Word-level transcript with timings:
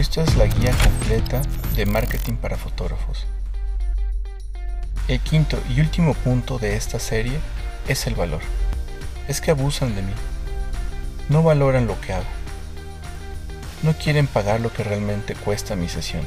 Esta 0.00 0.22
es 0.22 0.34
la 0.36 0.46
guía 0.46 0.74
completa 0.82 1.42
de 1.76 1.84
marketing 1.84 2.36
para 2.36 2.56
fotógrafos. 2.56 3.26
El 5.08 5.20
quinto 5.20 5.58
y 5.68 5.82
último 5.82 6.14
punto 6.14 6.58
de 6.58 6.74
esta 6.74 6.98
serie 6.98 7.38
es 7.86 8.06
el 8.06 8.14
valor. 8.14 8.40
Es 9.28 9.42
que 9.42 9.50
abusan 9.50 9.94
de 9.94 10.00
mí. 10.00 10.12
No 11.28 11.42
valoran 11.42 11.86
lo 11.86 12.00
que 12.00 12.14
hago. 12.14 12.24
No 13.82 13.92
quieren 13.92 14.26
pagar 14.26 14.62
lo 14.62 14.72
que 14.72 14.84
realmente 14.84 15.34
cuesta 15.34 15.76
mi 15.76 15.90
sesión. 15.90 16.26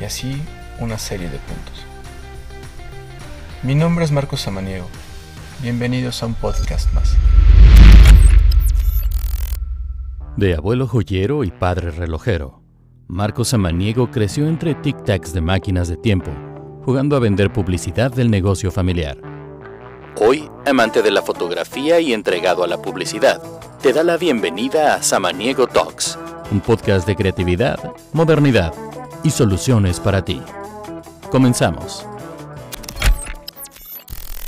Y 0.00 0.04
así 0.04 0.40
una 0.78 0.96
serie 0.96 1.28
de 1.28 1.36
puntos. 1.36 1.84
Mi 3.62 3.74
nombre 3.74 4.06
es 4.06 4.12
Marcos 4.12 4.40
Samaniego. 4.40 4.88
Bienvenidos 5.60 6.22
a 6.22 6.26
un 6.26 6.32
podcast 6.32 6.90
más. 6.94 7.16
De 10.38 10.54
abuelo 10.54 10.86
joyero 10.86 11.42
y 11.42 11.50
padre 11.50 11.90
relojero, 11.90 12.62
Marcos 13.08 13.48
Samaniego 13.48 14.12
creció 14.12 14.46
entre 14.46 14.76
tic-tacs 14.76 15.32
de 15.32 15.40
máquinas 15.40 15.88
de 15.88 15.96
tiempo, 15.96 16.30
jugando 16.84 17.16
a 17.16 17.18
vender 17.18 17.52
publicidad 17.52 18.12
del 18.12 18.30
negocio 18.30 18.70
familiar. 18.70 19.18
Hoy, 20.20 20.48
amante 20.64 21.02
de 21.02 21.10
la 21.10 21.22
fotografía 21.22 21.98
y 21.98 22.12
entregado 22.12 22.62
a 22.62 22.68
la 22.68 22.80
publicidad, 22.80 23.42
te 23.82 23.92
da 23.92 24.04
la 24.04 24.16
bienvenida 24.16 24.94
a 24.94 25.02
Samaniego 25.02 25.66
Talks, 25.66 26.16
un 26.52 26.60
podcast 26.60 27.04
de 27.04 27.16
creatividad, 27.16 27.92
modernidad 28.12 28.72
y 29.24 29.30
soluciones 29.30 29.98
para 29.98 30.24
ti. 30.24 30.40
Comenzamos. 31.32 32.06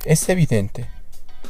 Es 0.05 0.29
evidente 0.29 1.00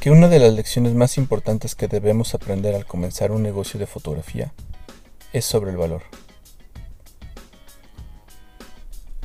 que 0.00 0.10
una 0.10 0.28
de 0.28 0.38
las 0.38 0.54
lecciones 0.54 0.94
más 0.94 1.18
importantes 1.18 1.74
que 1.74 1.86
debemos 1.86 2.34
aprender 2.34 2.74
al 2.74 2.86
comenzar 2.86 3.32
un 3.32 3.42
negocio 3.42 3.78
de 3.78 3.86
fotografía 3.86 4.50
es 5.34 5.44
sobre 5.44 5.72
el 5.72 5.76
valor. 5.76 6.04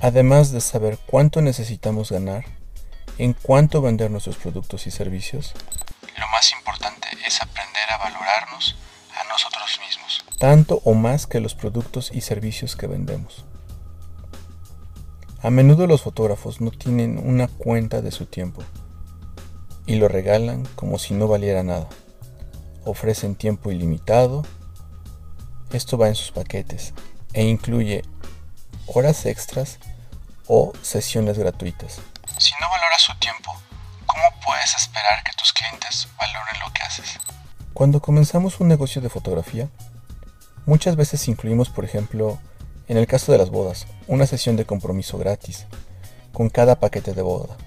Además 0.01 0.51
de 0.51 0.59
saber 0.59 0.99
cuánto 1.05 1.41
necesitamos 1.41 2.11
ganar, 2.11 2.43
en 3.17 3.31
cuánto 3.31 3.81
vender 3.81 4.11
nuestros 4.11 4.35
productos 4.35 4.85
y 4.85 4.91
servicios, 4.91 5.53
lo 6.17 6.27
más 6.27 6.51
importante 6.51 7.07
es 7.25 7.41
aprender 7.41 7.89
a 7.91 7.97
valorarnos 7.97 8.75
a 9.17 9.23
nosotros 9.29 9.79
mismos, 9.79 10.25
tanto 10.39 10.81
o 10.83 10.93
más 10.93 11.25
que 11.25 11.39
los 11.39 11.55
productos 11.55 12.11
y 12.13 12.19
servicios 12.19 12.75
que 12.75 12.87
vendemos. 12.87 13.45
A 15.41 15.49
menudo 15.49 15.87
los 15.87 16.01
fotógrafos 16.01 16.59
no 16.59 16.71
tienen 16.71 17.17
una 17.17 17.47
cuenta 17.47 18.01
de 18.01 18.11
su 18.11 18.25
tiempo 18.25 18.61
y 19.85 19.95
lo 19.95 20.07
regalan 20.07 20.65
como 20.75 20.99
si 20.99 21.13
no 21.13 21.27
valiera 21.27 21.63
nada. 21.63 21.87
Ofrecen 22.83 23.35
tiempo 23.35 23.71
ilimitado. 23.71 24.43
Esto 25.71 25.97
va 25.97 26.07
en 26.07 26.15
sus 26.15 26.31
paquetes 26.31 26.93
e 27.33 27.43
incluye 27.43 28.03
horas 28.87 29.25
extras 29.25 29.79
o 30.47 30.73
sesiones 30.81 31.37
gratuitas. 31.37 31.99
Si 32.37 32.51
no 32.59 32.69
valoras 32.69 33.01
su 33.01 33.13
tiempo, 33.19 33.53
¿cómo 34.05 34.23
puedes 34.45 34.75
esperar 34.75 35.23
que 35.23 35.31
tus 35.37 35.51
clientes 35.53 36.07
valoren 36.17 36.59
lo 36.65 36.71
que 36.73 36.81
haces? 36.83 37.19
Cuando 37.73 38.01
comenzamos 38.01 38.59
un 38.59 38.67
negocio 38.67 39.01
de 39.01 39.09
fotografía, 39.09 39.67
muchas 40.65 40.95
veces 40.95 41.27
incluimos, 41.27 41.69
por 41.69 41.83
ejemplo, 41.83 42.39
en 42.87 42.97
el 42.97 43.07
caso 43.07 43.31
de 43.31 43.37
las 43.37 43.49
bodas, 43.49 43.87
una 44.07 44.27
sesión 44.27 44.55
de 44.55 44.65
compromiso 44.65 45.17
gratis, 45.17 45.65
con 46.31 46.49
cada 46.49 46.79
paquete 46.79 47.13
de 47.13 47.21
boda. 47.21 47.57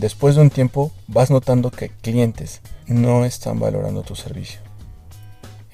Después 0.00 0.34
de 0.34 0.40
un 0.40 0.48
tiempo 0.48 0.90
vas 1.08 1.28
notando 1.28 1.70
que 1.70 1.90
clientes 1.90 2.62
no 2.86 3.26
están 3.26 3.60
valorando 3.60 4.02
tu 4.02 4.16
servicio. 4.16 4.62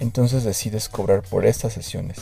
Entonces 0.00 0.42
decides 0.42 0.88
cobrar 0.88 1.22
por 1.22 1.46
estas 1.46 1.74
sesiones. 1.74 2.18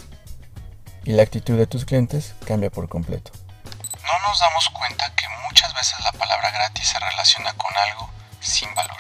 Y 1.05 1.13
la 1.13 1.23
actitud 1.23 1.57
de 1.57 1.67
tus 1.67 1.87
clientes 1.87 2.35
cambia 2.45 2.69
por 2.69 2.91
completo. 2.91 3.31
No 3.63 4.29
nos 4.29 4.39
damos 4.39 4.69
cuenta 4.69 5.15
que 5.17 5.25
muchas 5.49 5.73
veces 5.73 5.95
la 6.05 6.13
palabra 6.13 6.51
gratis 6.51 6.89
se 6.89 6.99
relaciona 6.99 7.55
con 7.55 7.73
algo 7.89 8.11
sin 8.39 8.69
valor. 8.75 8.99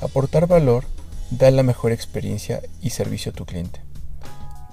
Aportar 0.00 0.46
valor 0.46 0.86
da 1.28 1.50
la 1.50 1.62
mejor 1.62 1.92
experiencia 1.92 2.62
y 2.80 2.88
servicio 2.88 3.32
a 3.32 3.34
tu 3.34 3.44
cliente. 3.44 3.82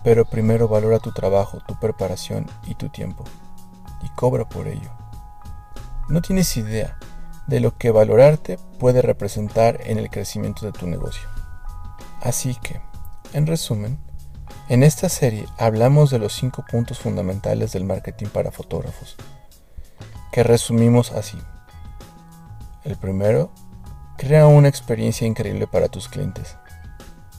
Pero 0.05 0.23
primero 0.23 0.69
valora 0.69 0.99
tu 0.99 1.11
trabajo, 1.11 1.61
tu 1.67 1.77
preparación 1.81 2.49
y 2.65 2.75
tu 2.75 2.87
tiempo. 2.87 3.25
Y 4.03 4.09
cobra 4.15 4.47
por 4.47 4.69
ello. 4.69 5.00
No 6.11 6.21
tienes 6.21 6.57
idea 6.57 6.97
de 7.47 7.61
lo 7.61 7.77
que 7.77 7.89
valorarte 7.89 8.59
puede 8.79 9.01
representar 9.01 9.79
en 9.85 9.97
el 9.97 10.09
crecimiento 10.09 10.65
de 10.65 10.73
tu 10.73 10.85
negocio. 10.85 11.23
Así 12.19 12.53
que, 12.55 12.81
en 13.31 13.47
resumen, 13.47 13.97
en 14.67 14.83
esta 14.83 15.07
serie 15.07 15.45
hablamos 15.57 16.09
de 16.09 16.19
los 16.19 16.33
cinco 16.33 16.65
puntos 16.69 16.99
fundamentales 16.99 17.71
del 17.71 17.85
marketing 17.85 18.27
para 18.27 18.51
fotógrafos, 18.51 19.15
que 20.33 20.43
resumimos 20.43 21.13
así. 21.13 21.37
El 22.83 22.97
primero, 22.97 23.53
crea 24.17 24.47
una 24.47 24.67
experiencia 24.67 25.25
increíble 25.25 25.65
para 25.65 25.87
tus 25.87 26.09
clientes. 26.09 26.57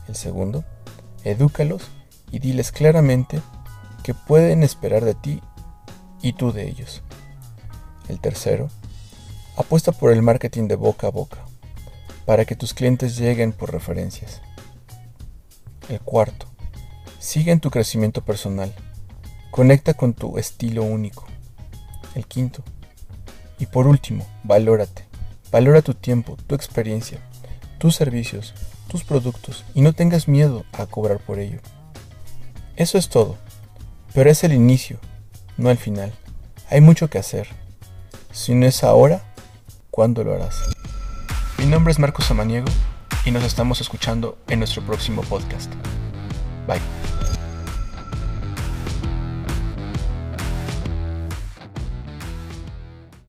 El 0.08 0.16
segundo, 0.16 0.64
edúcalos 1.24 1.90
y 2.30 2.38
diles 2.38 2.72
claramente 2.72 3.42
que 4.02 4.14
pueden 4.14 4.62
esperar 4.62 5.04
de 5.04 5.14
ti 5.14 5.42
y 6.22 6.32
tú 6.32 6.52
de 6.52 6.66
ellos. 6.66 7.02
El 8.08 8.20
tercero, 8.20 8.68
apuesta 9.56 9.92
por 9.92 10.12
el 10.12 10.22
marketing 10.22 10.68
de 10.68 10.76
boca 10.76 11.06
a 11.06 11.10
boca, 11.10 11.38
para 12.24 12.44
que 12.44 12.56
tus 12.56 12.74
clientes 12.74 13.16
lleguen 13.16 13.52
por 13.52 13.72
referencias. 13.72 14.40
El 15.88 16.00
cuarto, 16.00 16.46
sigue 17.18 17.52
en 17.52 17.60
tu 17.60 17.70
crecimiento 17.70 18.24
personal, 18.24 18.74
conecta 19.50 19.94
con 19.94 20.14
tu 20.14 20.38
estilo 20.38 20.82
único. 20.82 21.26
El 22.14 22.26
quinto, 22.26 22.62
y 23.58 23.66
por 23.66 23.86
último, 23.86 24.26
valórate, 24.44 25.06
valora 25.50 25.82
tu 25.82 25.94
tiempo, 25.94 26.36
tu 26.46 26.54
experiencia, 26.54 27.20
tus 27.78 27.94
servicios, 27.94 28.54
tus 28.88 29.04
productos 29.04 29.64
y 29.74 29.80
no 29.80 29.92
tengas 29.92 30.28
miedo 30.28 30.64
a 30.72 30.86
cobrar 30.86 31.18
por 31.18 31.38
ello. 31.38 31.60
Eso 32.76 32.98
es 32.98 33.08
todo, 33.08 33.38
pero 34.14 34.30
es 34.30 34.44
el 34.44 34.52
inicio, 34.52 34.98
no 35.56 35.70
el 35.70 35.78
final. 35.78 36.12
Hay 36.68 36.80
mucho 36.80 37.08
que 37.08 37.18
hacer. 37.18 37.48
Si 38.32 38.54
no 38.54 38.64
es 38.64 38.82
ahora, 38.82 39.20
¿cuándo 39.90 40.24
lo 40.24 40.34
harás? 40.34 40.56
Mi 41.58 41.66
nombre 41.66 41.92
es 41.92 41.98
Marcos 41.98 42.24
Samaniego 42.24 42.66
y 43.26 43.30
nos 43.30 43.44
estamos 43.44 43.82
escuchando 43.82 44.38
en 44.48 44.60
nuestro 44.60 44.82
próximo 44.82 45.20
podcast. 45.20 45.70
Bye. 46.66 47.11